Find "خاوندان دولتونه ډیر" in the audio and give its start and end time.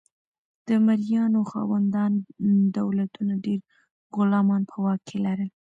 1.51-3.59